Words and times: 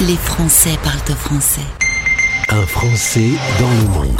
Les 0.00 0.16
Français 0.16 0.78
parlent 0.82 0.96
au 1.10 1.14
français. 1.14 1.60
Un 2.48 2.64
Français 2.64 3.28
dans 3.60 3.68
le 3.68 3.88
monde. 3.88 4.16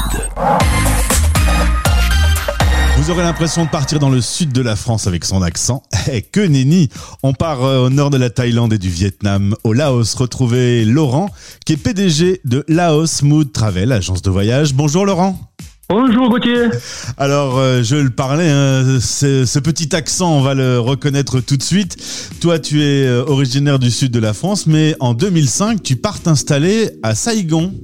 Vous 2.99 3.11
aurez 3.11 3.23
l'impression 3.23 3.65
de 3.65 3.71
partir 3.71 4.01
dans 4.01 4.11
le 4.11 4.21
sud 4.21 4.53
de 4.53 4.61
la 4.61 4.77
France 4.77 5.07
avec 5.07 5.25
son 5.25 5.41
accent. 5.41 5.83
Eh, 6.13 6.21
que 6.21 6.41
nenni 6.41 6.91
On 7.23 7.33
part 7.33 7.65
euh, 7.65 7.87
au 7.87 7.89
nord 7.89 8.11
de 8.11 8.19
la 8.19 8.29
Thaïlande 8.29 8.75
et 8.75 8.79
du 8.79 8.91
Vietnam, 8.91 9.55
au 9.65 9.73
Laos, 9.73 10.15
retrouver 10.15 10.85
Laurent, 10.85 11.31
qui 11.65 11.73
est 11.73 11.77
PDG 11.79 12.43
de 12.45 12.67
Laos 12.69 13.23
Mood 13.23 13.51
Travel, 13.51 13.93
agence 13.93 14.21
de 14.21 14.31
voyage. 14.31 14.75
Bonjour 14.75 15.07
Laurent. 15.07 15.39
Bonjour 15.89 16.31
Gauthier. 16.31 16.69
Alors, 17.19 17.59
euh, 17.59 17.83
je 17.83 17.97
le 17.97 18.11
parlais, 18.11 18.49
hein, 18.49 18.99
ce, 19.01 19.59
petit 19.59 19.95
accent, 19.95 20.39
on 20.39 20.41
va 20.41 20.55
le 20.55 20.79
reconnaître 20.79 21.41
tout 21.41 21.57
de 21.57 21.63
suite. 21.63 21.97
Toi, 22.41 22.59
tu 22.59 22.83
es 22.83 23.07
euh, 23.07 23.25
originaire 23.27 23.79
du 23.79 23.91
sud 23.91 24.11
de 24.11 24.19
la 24.19 24.33
France, 24.33 24.67
mais 24.67 24.95
en 25.01 25.13
2005, 25.13 25.83
tu 25.83 25.97
pars 25.97 26.21
t'installer 26.21 26.91
à 27.03 27.15
Saigon. 27.15 27.75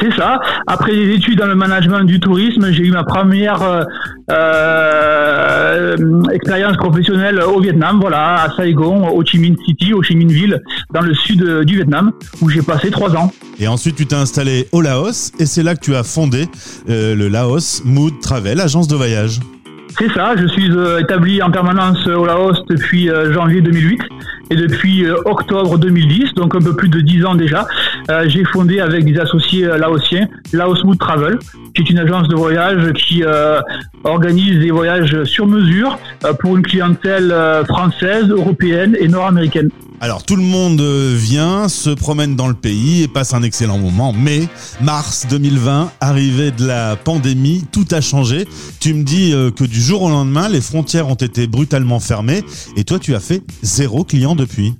C'est 0.00 0.14
ça. 0.14 0.40
Après 0.66 0.92
des 0.92 1.14
études 1.14 1.38
dans 1.38 1.46
le 1.46 1.54
management 1.54 2.04
du 2.04 2.20
tourisme, 2.20 2.70
j'ai 2.70 2.84
eu 2.84 2.92
ma 2.92 3.04
première 3.04 3.62
euh, 3.62 3.82
euh, 4.30 5.96
expérience 6.32 6.76
professionnelle 6.76 7.40
au 7.40 7.60
Vietnam, 7.60 7.98
voilà, 8.00 8.42
à 8.42 8.50
Saigon, 8.54 9.08
Ho 9.08 9.24
Chi 9.24 9.38
Minh 9.38 9.56
City, 9.66 9.94
Ho 9.94 10.02
Chi 10.02 10.16
Minh 10.16 10.30
Ville, 10.30 10.60
dans 10.92 11.00
le 11.00 11.14
sud 11.14 11.42
euh, 11.42 11.64
du 11.64 11.76
Vietnam, 11.76 12.12
où 12.42 12.50
j'ai 12.50 12.62
passé 12.62 12.90
trois 12.90 13.16
ans. 13.16 13.32
Et 13.58 13.68
ensuite, 13.68 13.96
tu 13.96 14.06
t'es 14.06 14.16
installé 14.16 14.68
au 14.72 14.82
Laos, 14.82 15.32
et 15.38 15.46
c'est 15.46 15.62
là 15.62 15.74
que 15.74 15.80
tu 15.80 15.94
as 15.94 16.02
fondé 16.02 16.46
euh, 16.88 17.14
le 17.14 17.28
Laos 17.28 17.82
Mood 17.84 18.20
Travel, 18.20 18.60
agence 18.60 18.86
de 18.86 18.96
voyage. 18.96 19.40
C'est 19.98 20.12
ça, 20.12 20.34
je 20.36 20.46
suis 20.46 20.70
établi 21.00 21.42
en 21.42 21.50
permanence 21.50 22.06
au 22.06 22.24
Laos 22.24 22.62
depuis 22.68 23.10
janvier 23.32 23.62
2008 23.62 24.00
et 24.50 24.54
depuis 24.54 25.04
octobre 25.24 25.76
2010, 25.76 26.34
donc 26.34 26.54
un 26.54 26.60
peu 26.60 26.76
plus 26.76 26.88
de 26.88 27.00
dix 27.00 27.24
ans 27.24 27.34
déjà, 27.34 27.66
euh, 28.10 28.28
j'ai 28.28 28.44
fondé 28.44 28.80
avec 28.80 29.04
des 29.04 29.18
associés 29.18 29.64
euh, 29.64 29.76
laotiens 29.76 30.28
Laos 30.52 30.82
Mood 30.84 30.98
Travel, 30.98 31.38
qui 31.74 31.82
est 31.82 31.90
une 31.90 31.98
agence 31.98 32.26
de 32.28 32.34
voyage 32.34 32.92
qui 32.94 33.22
euh, 33.22 33.60
organise 34.04 34.58
des 34.60 34.70
voyages 34.70 35.24
sur 35.24 35.46
mesure 35.46 35.98
pour 36.40 36.56
une 36.56 36.62
clientèle 36.62 37.34
française, 37.68 38.28
européenne 38.28 38.96
et 38.98 39.08
nord-américaine. 39.08 39.68
Alors 40.00 40.24
tout 40.24 40.36
le 40.36 40.42
monde 40.42 40.80
vient, 40.80 41.68
se 41.68 41.90
promène 41.90 42.36
dans 42.36 42.48
le 42.48 42.54
pays 42.54 43.02
et 43.02 43.08
passe 43.08 43.34
un 43.34 43.42
excellent 43.42 43.78
moment. 43.78 44.14
Mais 44.16 44.42
mars 44.80 45.26
2020, 45.28 45.90
arrivée 46.00 46.50
de 46.50 46.66
la 46.66 46.96
pandémie, 46.96 47.64
tout 47.72 47.86
a 47.90 48.00
changé. 48.00 48.46
Tu 48.80 48.94
me 48.94 49.02
dis 49.02 49.32
que 49.56 49.64
du 49.64 49.80
jour 49.80 50.02
au 50.02 50.08
lendemain, 50.08 50.48
les 50.48 50.60
frontières 50.60 51.08
ont 51.08 51.14
été 51.14 51.46
brutalement 51.46 52.00
fermées 52.00 52.42
et 52.76 52.84
toi 52.84 52.98
tu 52.98 53.14
as 53.14 53.20
fait 53.20 53.42
zéro 53.62 54.04
client 54.04 54.34
depuis. 54.34 54.74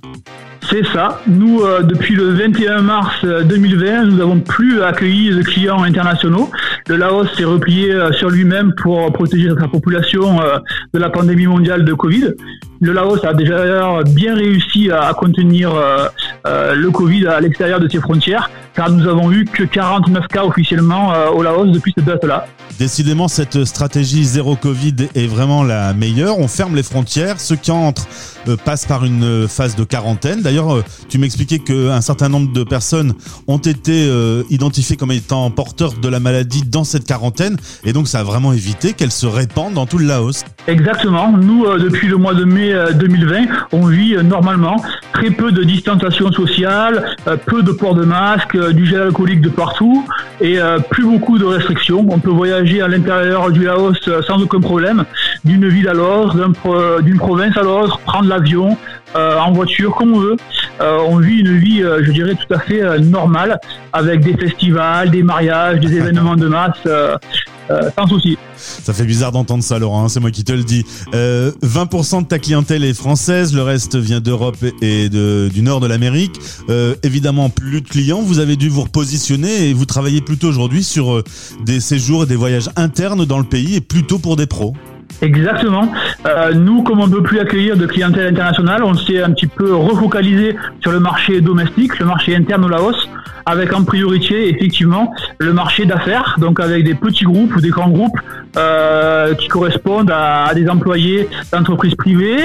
C'est 0.69 0.85
ça. 0.93 1.19
Nous, 1.25 1.61
euh, 1.61 1.81
depuis 1.81 2.13
le 2.13 2.29
21 2.29 2.83
mars 2.83 3.15
euh, 3.23 3.41
2020, 3.41 4.03
nous 4.05 4.17
n'avons 4.17 4.39
plus 4.39 4.83
accueilli 4.83 5.31
de 5.31 5.41
clients 5.41 5.81
internationaux. 5.81 6.51
Le 6.87 6.95
Laos 6.95 7.27
s'est 7.35 7.43
replié 7.43 7.91
euh, 7.91 8.11
sur 8.11 8.29
lui-même 8.29 8.73
pour 8.75 9.11
protéger 9.11 9.49
sa 9.59 9.67
population 9.67 10.39
euh, 10.41 10.59
de 10.93 10.99
la 10.99 11.09
pandémie 11.09 11.47
mondiale 11.47 11.85
de 11.85 11.93
Covid. 11.93 12.35
Le 12.81 12.93
Laos 12.93 13.25
a 13.25 13.33
déjà 13.33 14.03
bien 14.03 14.35
réussi 14.35 14.89
à, 14.89 15.13
contenir 15.13 15.73
euh, 15.75 16.07
euh, 16.47 16.75
le 16.75 16.89
Covid 16.91 17.27
à 17.27 17.41
l'extérieur 17.41 17.79
de 17.79 17.89
ses 17.89 17.99
frontières, 17.99 18.49
car 18.79 18.89
nous 18.89 19.09
avons 19.09 19.29
eu 19.29 19.43
que 19.43 19.63
49 19.63 20.29
cas 20.29 20.45
officiellement 20.45 21.13
euh, 21.13 21.31
au 21.31 21.43
Laos 21.43 21.65
depuis 21.65 21.93
cette 21.97 22.05
date-là. 22.05 22.47
Décidément, 22.79 23.27
cette 23.27 23.65
stratégie 23.65 24.23
zéro 24.23 24.55
Covid 24.55 24.95
est 25.15 25.27
vraiment 25.27 25.63
la 25.65 25.93
meilleure. 25.93 26.39
On 26.39 26.47
ferme 26.47 26.77
les 26.77 26.83
frontières. 26.83 27.41
Ceux 27.41 27.57
qui 27.57 27.71
entrent 27.71 28.07
euh, 28.47 28.55
passent 28.55 28.85
par 28.85 29.03
une 29.03 29.25
euh, 29.25 29.47
phase 29.49 29.75
de 29.75 29.83
quarantaine. 29.83 30.41
D'ailleurs, 30.41 30.81
tu 31.09 31.17
m'expliquais 31.17 31.59
qu'un 31.59 31.99
certain 31.99 32.29
nombre 32.29 32.53
de 32.53 32.63
personnes 32.63 33.15
ont 33.47 33.57
été 33.57 34.09
identifiées 34.49 34.95
comme 34.95 35.11
étant 35.11 35.51
porteurs 35.51 35.95
de 36.01 36.07
la 36.07 36.21
maladie 36.21 36.63
dans 36.63 36.85
cette 36.85 37.05
quarantaine. 37.05 37.57
Et 37.83 37.91
donc, 37.91 38.07
ça 38.07 38.21
a 38.21 38.23
vraiment 38.23 38.53
évité 38.53 38.93
qu'elle 38.93 39.11
se 39.11 39.25
répande 39.25 39.73
dans 39.73 39.87
tout 39.87 39.97
le 39.97 40.05
Laos. 40.05 40.45
Exactement. 40.67 41.31
Nous, 41.31 41.65
euh, 41.65 41.79
depuis 41.79 42.07
le 42.07 42.17
mois 42.17 42.33
de 42.35 42.43
mai 42.43 42.73
euh, 42.73 42.91
2020, 42.91 43.45
on 43.71 43.85
vit 43.87 44.15
euh, 44.15 44.21
normalement 44.21 44.75
très 45.13 45.31
peu 45.31 45.51
de 45.51 45.63
distanciation 45.63 46.31
sociale, 46.31 47.15
euh, 47.27 47.37
peu 47.43 47.63
de 47.63 47.71
port 47.71 47.95
de 47.95 48.03
masque, 48.05 48.55
euh, 48.55 48.71
du 48.71 48.85
gel 48.85 49.01
alcoolique 49.01 49.41
de 49.41 49.49
partout 49.49 50.05
et 50.41 50.59
euh, 50.59 50.77
plus 50.77 51.03
beaucoup 51.05 51.39
de 51.39 51.45
restrictions. 51.45 52.05
On 52.09 52.19
peut 52.19 52.29
voyager 52.29 52.81
à 52.81 52.87
l'intérieur 52.87 53.49
du 53.51 53.63
Laos 53.63 53.97
euh, 54.07 54.21
sans 54.21 54.39
aucun 54.41 54.59
problème, 54.59 55.05
d'une 55.43 55.67
ville 55.67 55.87
à 55.89 55.93
l'autre, 55.93 56.37
pro- 56.61 57.01
d'une 57.01 57.17
province 57.17 57.57
à 57.57 57.61
l'autre, 57.63 57.99
prendre 57.99 58.27
l'avion. 58.27 58.77
euh, 59.15 59.39
en 59.39 59.51
voiture 59.53 59.95
comme 59.95 60.13
on 60.13 60.19
veut. 60.19 60.37
Euh, 60.81 60.99
on 61.07 61.17
vit 61.17 61.39
une 61.39 61.57
vie, 61.57 61.81
euh, 61.81 62.03
je 62.03 62.11
dirais, 62.11 62.35
tout 62.35 62.53
à 62.53 62.59
fait 62.59 62.83
euh, 62.83 62.99
normale, 62.99 63.59
avec 63.91 64.21
des 64.21 64.35
festivals, 64.37 65.09
des 65.09 65.23
mariages, 65.23 65.79
des 65.79 65.97
événements 65.97 66.35
de 66.35 66.47
masse, 66.47 66.77
euh, 67.69 67.81
euh, 67.83 67.89
sans 67.97 68.07
souci. 68.07 68.37
Ça 68.55 68.93
fait 68.93 69.05
bizarre 69.05 69.31
d'entendre 69.31 69.63
ça, 69.63 69.79
Laurent. 69.79 70.03
hein, 70.03 70.09
c'est 70.09 70.19
moi 70.19 70.31
qui 70.31 70.43
te 70.43 70.51
le 70.51 70.63
dis. 70.63 70.85
Euh, 71.13 71.51
20% 71.63 72.23
de 72.23 72.27
ta 72.27 72.39
clientèle 72.39 72.83
est 72.83 72.93
française, 72.93 73.53
le 73.55 73.61
reste 73.61 73.95
vient 73.95 74.19
d'Europe 74.19 74.57
et 74.81 75.09
de, 75.09 75.49
du 75.53 75.61
nord 75.61 75.79
de 75.79 75.87
l'Amérique. 75.87 76.35
Euh, 76.69 76.95
évidemment, 77.03 77.49
plus 77.49 77.81
de 77.81 77.87
clients. 77.87 78.21
Vous 78.21 78.39
avez 78.39 78.55
dû 78.55 78.69
vous 78.69 78.81
repositionner 78.81 79.69
et 79.69 79.73
vous 79.73 79.85
travaillez 79.85 80.21
plutôt 80.21 80.47
aujourd'hui 80.47 80.83
sur 80.83 81.13
euh, 81.13 81.23
des 81.65 81.79
séjours 81.79 82.23
et 82.23 82.25
des 82.25 82.35
voyages 82.35 82.69
internes 82.75 83.25
dans 83.25 83.39
le 83.39 83.45
pays 83.45 83.75
et 83.75 83.81
plutôt 83.81 84.19
pour 84.19 84.35
des 84.35 84.45
pros. 84.45 84.73
Exactement. 85.21 85.91
Euh, 86.25 86.53
nous, 86.53 86.81
comme 86.83 86.99
on 86.99 87.07
ne 87.07 87.11
peut 87.13 87.23
plus 87.23 87.39
accueillir 87.39 87.75
de 87.75 87.85
clientèle 87.85 88.27
internationale, 88.27 88.83
on 88.83 88.93
s'est 88.93 89.21
un 89.21 89.31
petit 89.31 89.47
peu 89.47 89.75
refocalisé 89.75 90.55
sur 90.81 90.91
le 90.91 90.99
marché 90.99 91.41
domestique, 91.41 91.99
le 91.99 92.05
marché 92.05 92.35
interne 92.35 92.63
au 92.65 92.69
Laos, 92.69 92.95
avec 93.45 93.73
en 93.73 93.83
priorité 93.83 94.49
effectivement 94.49 95.13
le 95.37 95.53
marché 95.53 95.85
d'affaires, 95.85 96.35
donc 96.39 96.59
avec 96.59 96.83
des 96.83 96.95
petits 96.95 97.25
groupes 97.25 97.55
ou 97.55 97.61
des 97.61 97.69
grands 97.69 97.89
groupes 97.89 98.19
euh, 98.57 99.35
qui 99.35 99.47
correspondent 99.47 100.11
à, 100.11 100.53
des 100.53 100.67
employés 100.69 101.27
d'entreprises 101.51 101.95
privées, 101.95 102.41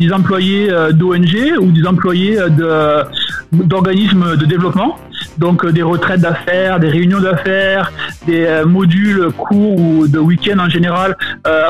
des 0.00 0.12
employés 0.12 0.70
euh, 0.70 0.92
d'ONG 0.92 1.54
ou 1.60 1.70
des 1.70 1.86
employés 1.86 2.38
euh, 2.38 3.04
d'organismes 3.52 4.36
de 4.36 4.44
développement. 4.44 4.98
Donc 5.38 5.64
euh, 5.64 5.72
des 5.72 5.82
retraites 5.82 6.20
d'affaires, 6.20 6.78
des 6.78 6.88
réunions 6.88 7.20
d'affaires, 7.20 7.92
des 8.26 8.62
modules 8.66 9.30
courts 9.36 9.78
ou 9.78 10.08
de 10.08 10.18
week-end 10.18 10.58
en 10.58 10.68
général 10.68 11.16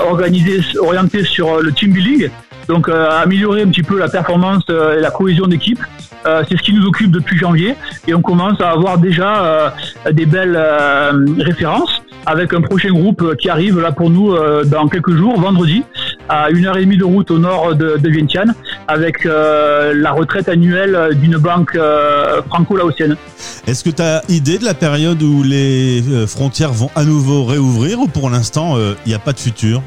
organisés, 0.09 0.61
orientés 0.81 1.25
sur 1.25 1.61
le 1.61 1.73
team 1.73 1.93
building. 1.93 2.31
Donc 2.69 2.89
améliorer 2.89 3.63
un 3.63 3.69
petit 3.69 3.83
peu 3.83 3.99
la 3.99 4.09
performance 4.09 4.65
et 4.69 5.01
la 5.01 5.11
cohésion 5.11 5.47
d'équipe. 5.47 5.79
Euh, 6.27 6.43
c'est 6.49 6.57
ce 6.57 6.63
qui 6.63 6.73
nous 6.73 6.85
occupe 6.87 7.11
depuis 7.11 7.39
janvier 7.39 7.77
et 8.07 8.15
on 8.15 8.23
commence 8.23 8.61
à 8.61 8.71
avoir 8.71 8.99
déjà 8.99 9.45
euh, 9.45 9.71
des 10.13 10.27
belles 10.27 10.57
euh, 10.57 11.13
références 11.39 12.03
avec 12.25 12.53
un 12.53 12.61
prochain 12.61 12.91
groupe 12.91 13.37
qui 13.37 13.49
arrive 13.49 13.79
là 13.79 13.93
pour 13.93 14.11
nous 14.11 14.35
dans 14.65 14.89
quelques 14.89 15.15
jours, 15.15 15.39
vendredi, 15.39 15.85
à 16.29 16.51
une 16.51 16.67
heure 16.67 16.77
et 16.77 16.81
demie 16.81 16.97
de 16.97 17.05
route 17.05 17.31
au 17.31 17.39
nord 17.39 17.77
de, 17.77 17.99
de 17.99 18.09
Vientiane, 18.09 18.53
avec 18.89 19.23
la 19.23 20.11
retraite 20.11 20.49
annuelle 20.49 21.11
d'une 21.21 21.37
banque 21.37 21.79
franco-laotienne. 22.49 23.15
Est-ce 23.69 23.85
que 23.85 23.91
tu 23.91 24.03
as 24.03 24.23
idée 24.29 24.59
de 24.59 24.65
la 24.65 24.75
période 24.75 25.23
où 25.23 25.45
les 25.45 26.03
frontières 26.27 26.73
vont 26.73 26.91
à 26.97 27.05
nouveau 27.05 27.45
réouvrir 27.45 28.01
ou 28.01 28.09
pour 28.09 28.29
l'instant, 28.29 28.77
il 28.77 29.09
n'y 29.09 29.15
a 29.15 29.21
pas 29.21 29.33
de 29.33 29.39
futur? 29.39 29.81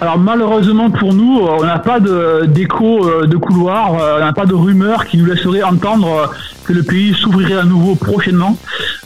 Alors 0.00 0.18
malheureusement 0.18 0.90
pour 0.90 1.14
nous, 1.14 1.40
euh, 1.40 1.56
on 1.60 1.64
n'a 1.64 1.78
pas 1.78 2.00
de- 2.00 2.44
d'écho 2.46 3.06
euh, 3.08 3.26
de 3.26 3.36
couloir, 3.38 3.94
euh, 3.94 4.16
on 4.18 4.24
n'a 4.24 4.32
pas 4.34 4.44
de 4.44 4.52
rumeur 4.54 5.06
qui 5.06 5.16
nous 5.16 5.24
laisserait 5.24 5.62
entendre 5.62 6.30
que 6.64 6.74
le 6.74 6.82
pays 6.82 7.14
s'ouvrirait 7.14 7.56
à 7.60 7.64
nouveau 7.64 7.94
prochainement. 7.94 8.58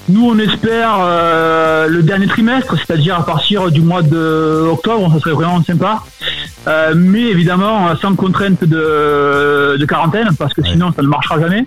Nous, 0.08 0.28
on 0.28 0.36
espère 0.40 0.96
euh, 1.00 1.86
le 1.86 2.02
dernier 2.02 2.26
trimestre, 2.26 2.74
c'est-à-dire 2.76 3.14
à 3.16 3.24
partir 3.24 3.70
du 3.70 3.82
mois 3.82 4.02
de 4.02 4.66
octobre, 4.72 5.12
ça 5.14 5.20
serait 5.20 5.34
vraiment 5.34 5.62
sympa. 5.62 6.02
Euh, 6.66 6.94
mais 6.96 7.22
évidemment, 7.22 7.94
sans 8.02 8.14
contrainte 8.16 8.64
de, 8.64 9.76
de 9.78 9.84
quarantaine, 9.86 10.30
parce 10.38 10.54
que 10.54 10.62
Ouais. 10.62 10.70
sinon, 10.72 10.90
ça 10.94 11.02
ne 11.02 11.06
marchera 11.08 11.38
jamais. 11.38 11.66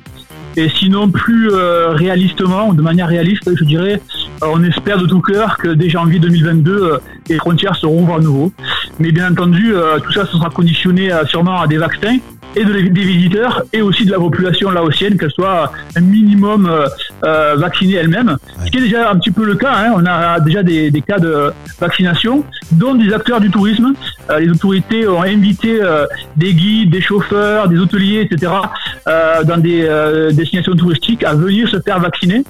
Et 0.57 0.69
sinon, 0.69 1.09
plus 1.09 1.49
euh, 1.51 1.91
réalistement, 1.91 2.73
de 2.73 2.81
manière 2.81 3.07
réaliste, 3.07 3.49
je 3.55 3.63
dirais, 3.63 4.01
on 4.41 4.61
espère 4.63 4.97
de 4.97 5.05
tout 5.07 5.21
cœur 5.21 5.57
que 5.57 5.69
dès 5.69 5.89
janvier 5.89 6.19
2022, 6.19 6.71
euh, 6.71 6.97
les 7.29 7.37
frontières 7.37 7.75
se 7.75 7.85
rouvrent 7.85 8.15
à 8.15 8.19
nouveau. 8.19 8.51
Mais 8.99 9.11
bien 9.11 9.31
entendu, 9.31 9.73
euh, 9.73 9.99
tout 9.99 10.11
ça, 10.11 10.25
sera 10.25 10.49
conditionné 10.49 11.11
euh, 11.11 11.25
sûrement 11.25 11.61
à 11.61 11.67
des 11.67 11.77
vaccins 11.77 12.17
et 12.55 12.63
de, 12.63 12.73
des 12.73 13.01
visiteurs 13.01 13.63
et 13.73 13.81
aussi 13.81 14.05
de 14.05 14.11
la 14.11 14.17
population 14.19 14.69
laotienne, 14.69 15.17
qu'elle 15.17 15.31
soit 15.31 15.71
un 15.95 16.01
minimum 16.01 16.69
euh, 17.23 17.55
vaccinée 17.55 17.95
elle-même. 17.95 18.37
Ce 18.65 18.69
qui 18.69 18.77
est 18.77 18.81
déjà 18.81 19.09
un 19.09 19.15
petit 19.17 19.31
peu 19.31 19.43
le 19.43 19.55
cas. 19.55 19.73
hein. 19.73 19.93
On 19.95 20.05
a 20.05 20.39
déjà 20.39 20.61
des, 20.61 20.91
des 20.91 21.01
cas 21.01 21.17
de 21.17 21.51
vaccination, 21.79 22.43
dont 22.71 22.93
des 22.93 23.11
acteurs 23.11 23.39
du 23.39 23.49
tourisme 23.49 23.93
les 24.39 24.49
autorités 24.49 25.07
ont 25.07 25.21
invité 25.23 25.81
des 26.37 26.53
guides, 26.53 26.91
des 26.91 27.01
chauffeurs, 27.01 27.67
des 27.67 27.77
hôteliers, 27.77 28.21
etc., 28.21 28.51
dans 29.05 29.57
des 29.57 29.87
destinations 30.31 30.75
touristiques 30.75 31.23
à 31.23 31.33
venir 31.33 31.67
se 31.67 31.79
faire 31.81 31.99
vacciner. 31.99 32.43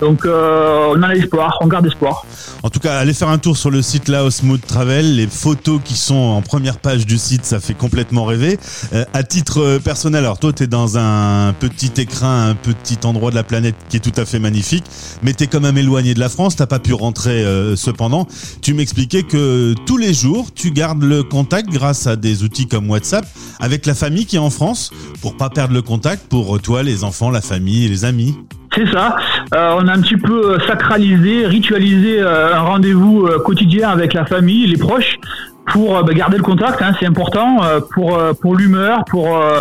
Donc 0.00 0.26
euh, 0.26 0.92
on 0.94 1.02
a 1.02 1.14
l'espoir, 1.14 1.56
on 1.60 1.68
garde 1.68 1.86
espoir. 1.86 2.26
En 2.64 2.70
tout 2.70 2.80
cas, 2.80 2.98
allez 2.98 3.14
faire 3.14 3.28
un 3.28 3.38
tour 3.38 3.56
sur 3.56 3.70
le 3.70 3.80
site 3.80 4.08
Laos 4.08 4.42
Mood 4.42 4.60
Travel. 4.60 5.16
Les 5.16 5.28
photos 5.28 5.80
qui 5.84 5.94
sont 5.94 6.14
en 6.14 6.42
première 6.42 6.78
page 6.78 7.06
du 7.06 7.16
site, 7.16 7.44
ça 7.44 7.60
fait 7.60 7.74
complètement 7.74 8.24
rêver. 8.24 8.58
Euh, 8.92 9.04
à 9.12 9.22
titre 9.22 9.60
euh, 9.60 9.78
personnel, 9.78 10.24
alors 10.24 10.38
toi, 10.38 10.52
tu 10.52 10.66
dans 10.66 10.98
un 10.98 11.52
petit 11.52 11.92
écrin, 11.98 12.48
un 12.48 12.54
petit 12.54 12.98
endroit 13.04 13.30
de 13.30 13.36
la 13.36 13.44
planète 13.44 13.76
qui 13.88 13.98
est 13.98 14.00
tout 14.00 14.18
à 14.20 14.24
fait 14.24 14.40
magnifique, 14.40 14.84
mais 15.22 15.32
tu 15.32 15.44
es 15.44 15.46
quand 15.46 15.60
même 15.60 15.78
éloigné 15.78 16.14
de 16.14 16.20
la 16.20 16.28
France, 16.28 16.56
t'as 16.56 16.66
pas 16.66 16.80
pu 16.80 16.92
rentrer 16.92 17.44
euh, 17.44 17.76
cependant. 17.76 18.26
Tu 18.62 18.74
m'expliquais 18.74 19.22
que 19.22 19.74
tous 19.86 19.96
les 19.96 20.12
jours, 20.12 20.48
tu 20.54 20.72
gardes 20.72 21.02
le 21.02 21.22
contact 21.22 21.68
grâce 21.70 22.06
à 22.08 22.16
des 22.16 22.42
outils 22.42 22.66
comme 22.66 22.90
WhatsApp 22.90 23.26
avec 23.60 23.86
la 23.86 23.94
famille 23.94 24.26
qui 24.26 24.36
est 24.36 24.40
en 24.40 24.50
France 24.50 24.90
pour 25.20 25.36
pas 25.36 25.50
perdre 25.50 25.74
le 25.74 25.82
contact 25.82 26.26
pour 26.28 26.60
toi, 26.60 26.82
les 26.82 27.04
enfants, 27.04 27.30
la 27.30 27.42
famille 27.42 27.84
et 27.84 27.88
les 27.88 28.04
amis. 28.04 28.34
C'est 28.74 28.90
ça. 28.90 29.16
Euh, 29.54 29.76
on 29.78 29.86
a 29.86 29.92
un 29.92 30.00
petit 30.00 30.16
peu 30.16 30.58
sacralisé, 30.66 31.46
ritualisé 31.46 32.20
euh, 32.20 32.56
un 32.56 32.60
rendez-vous 32.60 33.26
euh, 33.26 33.38
quotidien 33.38 33.90
avec 33.90 34.14
la 34.14 34.24
famille, 34.24 34.66
les 34.66 34.76
proches, 34.76 35.18
pour 35.66 35.96
euh, 35.96 36.02
bah, 36.02 36.12
garder 36.12 36.36
le 36.36 36.42
contact. 36.42 36.82
hein, 36.82 36.92
c'est 36.98 37.06
important 37.06 37.62
euh, 37.62 37.80
pour 37.94 38.18
euh, 38.18 38.32
pour 38.32 38.56
l'humeur, 38.56 39.04
pour 39.04 39.36
euh, 39.36 39.60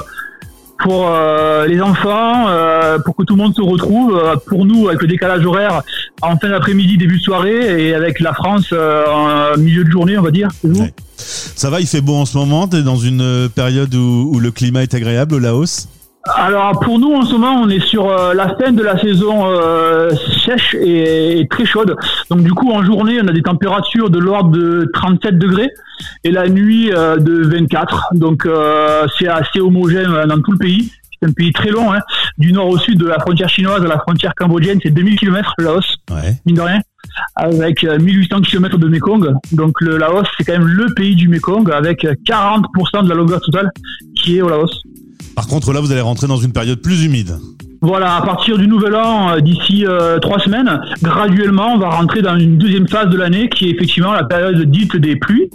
pour 0.80 1.08
euh, 1.08 1.68
les 1.68 1.80
enfants, 1.80 2.48
euh, 2.50 2.98
pour 3.00 3.16
que 3.16 3.24
tout 3.24 3.36
le 3.36 3.44
monde 3.44 3.56
se 3.56 3.62
retrouve. 3.62 4.18
Euh, 4.18 4.36
pour 4.48 4.66
nous, 4.66 4.88
avec 4.90 5.02
le 5.02 5.08
décalage 5.08 5.46
horaire, 5.46 5.84
en 6.22 6.38
fin 6.38 6.50
d'après-midi, 6.50 6.98
début 6.98 7.18
de 7.20 7.24
soirée, 7.24 7.88
et 7.88 7.94
avec 7.94 8.20
la 8.20 8.34
France 8.34 8.70
euh, 8.74 9.06
en 9.08 9.58
milieu 9.58 9.84
de 9.84 9.92
journée, 9.92 10.18
on 10.18 10.24
va 10.24 10.32
dire. 10.32 10.50
Ça 11.16 11.70
va, 11.70 11.80
il 11.80 11.88
fait 11.88 12.02
beau 12.02 12.16
en 12.16 12.26
ce 12.26 12.38
moment, 12.38 12.68
tu 12.68 12.78
es 12.78 12.82
dans 12.82 12.98
une 12.98 13.22
euh, 13.22 13.48
période 13.48 13.94
où 13.94 14.40
le 14.40 14.52
climat 14.52 14.82
est 14.84 14.94
agréable 14.94 15.36
au 15.36 15.40
Laos? 15.40 15.88
Alors 16.36 16.80
pour 16.80 17.00
nous 17.00 17.14
en 17.14 17.24
ce 17.24 17.34
moment 17.34 17.62
on 17.62 17.70
est 17.70 17.82
sur 17.86 18.10
euh, 18.10 18.34
la 18.34 18.56
fin 18.56 18.72
de 18.72 18.82
la 18.82 18.98
saison 18.98 19.44
euh, 19.46 20.10
sèche 20.46 20.74
et, 20.76 21.40
et 21.42 21.48
très 21.50 21.66
chaude. 21.66 21.98
Donc 22.30 22.44
du 22.44 22.54
coup 22.54 22.72
en 22.72 22.82
journée 22.84 23.20
on 23.22 23.28
a 23.28 23.34
des 23.34 23.42
températures 23.42 24.10
de 24.10 24.20
l'ordre 24.20 24.52
de 24.52 24.90
37 24.94 25.38
degrés 25.38 25.70
et 26.24 26.32
la 26.32 26.48
nuit 26.48 26.92
euh, 26.94 27.18
de 27.18 27.44
24. 27.44 28.14
Donc 28.14 28.46
euh, 28.46 29.06
c'est 29.20 29.28
assez 29.28 29.60
homogène 29.60 30.12
euh, 30.14 30.26
dans 30.26 30.40
tout 30.42 30.54
le 30.54 30.58
pays. 30.58 30.92
C'est 31.22 31.30
un 31.30 31.34
pays 31.34 31.52
très 31.54 31.70
long, 31.70 31.92
hein. 31.94 32.00
du 32.38 32.52
nord 32.54 32.68
au 32.70 32.78
sud 32.78 32.98
de 33.00 33.06
la 33.06 33.20
frontière 33.20 33.48
chinoise 33.50 33.84
à 33.84 33.88
la 33.88 34.00
frontière 34.00 34.34
cambodgienne, 34.36 34.80
c'est 34.84 34.90
2000 34.92 35.18
km 35.18 35.54
le 35.58 35.64
Laos, 35.66 35.96
Ouais. 36.12 36.36
mine 36.46 36.56
de 36.56 36.62
rien, 36.62 36.82
avec 37.36 37.84
euh, 37.86 37.98
1800 37.98 38.42
km 38.42 38.78
de 38.78 38.88
Mekong. 38.90 39.34
Donc 39.54 39.80
le 39.82 39.98
Laos 39.98 40.24
c'est 40.38 40.44
quand 40.46 40.54
même 40.54 40.68
le 40.68 40.94
pays 40.96 41.16
du 41.16 41.28
Mekong 41.30 41.70
avec 41.72 42.04
40% 42.04 43.04
de 43.04 43.10
la 43.10 43.16
longueur 43.16 43.40
totale 43.42 43.72
qui 44.18 44.38
est 44.38 44.42
au 44.42 44.50
Laos. 44.50 44.82
Par 45.36 45.48
contre, 45.48 45.74
là, 45.74 45.82
vous 45.82 45.92
allez 45.92 46.02
rentrer 46.02 46.28
dans 46.28 46.38
une 46.38 46.52
période 46.52 46.82
plus 46.82 47.04
humide. 47.04 47.38
Voilà, 47.84 48.16
à 48.16 48.22
partir 48.22 48.58
du 48.58 48.66
nouvel 48.66 48.96
an, 48.96 49.32
euh, 49.32 49.40
d'ici 49.42 49.86
euh, 49.86 50.18
trois 50.20 50.40
semaines, 50.40 50.80
graduellement, 51.02 51.74
on 51.74 51.78
va 51.78 51.90
rentrer 51.90 52.22
dans 52.22 52.38
une 52.38 52.58
deuxième 52.58 52.88
phase 52.88 53.10
de 53.10 53.18
l'année 53.18 53.50
qui 53.50 53.68
est 53.68 53.72
effectivement 53.72 54.14
la 54.14 54.24
période 54.24 54.58
dite 54.72 54.96
des 54.96 55.18
pluies. 55.18 55.50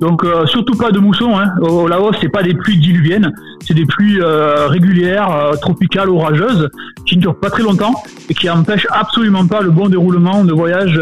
Donc 0.00 0.24
euh, 0.24 0.46
surtout 0.46 0.78
pas 0.78 0.92
de 0.92 0.98
mousson. 0.98 1.38
Hein. 1.38 1.52
Au 1.60 1.86
Laos, 1.86 2.16
c'est 2.22 2.30
pas 2.30 2.42
des 2.42 2.54
pluies 2.54 2.78
diluviennes, 2.78 3.34
c'est 3.66 3.74
des 3.74 3.84
pluies 3.84 4.18
régulières, 4.22 5.50
tropicales, 5.60 6.08
orageuses, 6.08 6.70
qui 7.04 7.16
ne 7.16 7.20
durent 7.20 7.38
pas 7.38 7.50
très 7.50 7.62
longtemps 7.62 8.02
et 8.30 8.34
qui 8.34 8.48
empêchent 8.48 8.88
absolument 8.90 9.46
pas 9.46 9.60
le 9.60 9.70
bon 9.70 9.90
déroulement 9.90 10.42
de 10.42 10.54
voyage 10.54 10.98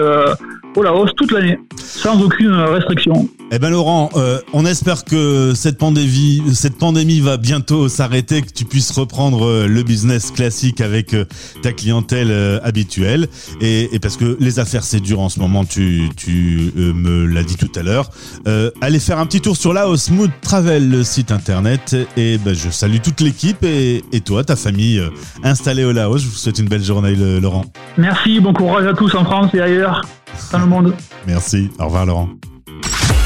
au 0.77 0.83
Laos 0.83 1.11
toute 1.17 1.33
l'année, 1.33 1.59
sans 1.77 2.23
aucune 2.23 2.53
restriction. 2.53 3.29
Eh 3.55 3.59
ben 3.59 3.69
Laurent, 3.71 4.09
euh, 4.17 4.41
on 4.55 4.65
espère 4.65 5.05
que 5.05 5.53
cette 5.55 5.77
pandémie, 5.77 6.43
cette 6.55 6.79
pandémie 6.79 7.21
va 7.21 7.37
bientôt 7.37 7.89
s'arrêter, 7.89 8.41
que 8.41 8.51
tu 8.51 8.65
puisses 8.65 8.91
reprendre 8.93 9.45
euh, 9.45 9.67
le 9.67 9.83
business 9.83 10.31
classique 10.31 10.81
avec 10.81 11.13
euh, 11.13 11.27
ta 11.61 11.73
clientèle 11.73 12.31
euh, 12.31 12.59
habituelle. 12.63 13.29
Et, 13.61 13.95
et 13.95 13.99
parce 13.99 14.17
que 14.17 14.39
les 14.41 14.59
affaires 14.59 14.85
c'est 14.85 15.01
dur 15.01 15.21
en 15.21 15.29
ce 15.29 15.39
moment, 15.39 15.67
tu, 15.67 16.09
tu 16.17 16.73
euh, 16.79 16.95
me 16.95 17.27
l'as 17.27 17.43
dit 17.43 17.57
tout 17.57 17.71
à 17.77 17.83
l'heure. 17.83 18.09
Euh, 18.47 18.71
allez 18.81 19.01
faire 19.01 19.19
un 19.19 19.27
petit 19.27 19.43
tour 19.43 19.57
sur 19.57 19.75
Laos 19.75 20.11
Mood 20.11 20.31
Travel, 20.41 20.89
le 20.91 21.03
site 21.03 21.31
internet. 21.31 21.95
Et 22.17 22.39
ben, 22.39 22.55
je 22.55 22.71
salue 22.71 22.99
toute 23.03 23.21
l'équipe 23.21 23.63
et, 23.65 24.03
et 24.13 24.21
toi, 24.21 24.45
ta 24.45 24.57
famille 24.57 25.03
installée 25.43 25.85
au 25.85 25.93
Laos. 25.93 26.23
Je 26.23 26.29
vous 26.29 26.37
souhaite 26.37 26.59
une 26.59 26.69
belle 26.69 26.83
journée, 26.83 27.15
Laurent. 27.15 27.67
Merci, 27.99 28.41
bon 28.41 28.55
courage 28.55 28.87
à 28.87 28.95
tous 28.95 29.15
en 29.15 29.25
France 29.25 29.51
et 29.55 29.61
ailleurs, 29.61 30.03
dans 30.51 30.59
le 30.59 30.67
monde. 30.67 30.95
Merci. 31.27 31.71
Au 31.79 31.85
revoir, 31.85 32.07
Laurent. 32.07 32.29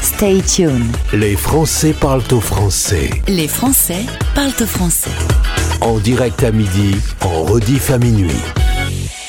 Stay 0.01 0.41
tuned. 0.41 0.95
Les 1.13 1.35
Français 1.35 1.93
parlent 1.93 2.23
au 2.31 2.39
français. 2.39 3.09
Les 3.27 3.47
Français 3.47 4.05
parlent 4.33 4.51
au 4.61 4.65
français. 4.65 5.11
En 5.81 5.99
direct 5.99 6.43
à 6.43 6.51
midi, 6.51 6.95
en 7.21 7.43
rediff 7.43 7.91
à 7.91 7.97
minuit. 7.97 8.31